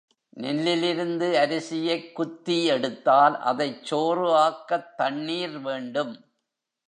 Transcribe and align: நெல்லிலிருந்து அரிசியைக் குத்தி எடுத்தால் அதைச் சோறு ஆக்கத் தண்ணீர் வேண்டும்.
நெல்லிலிருந்து 0.37 1.27
அரிசியைக் 1.37 2.15
குத்தி 2.15 2.65
எடுத்தால் 2.65 3.39
அதைச் 3.41 3.85
சோறு 3.85 4.27
ஆக்கத் 4.39 4.97
தண்ணீர் 4.97 5.59
வேண்டும். 5.59 6.13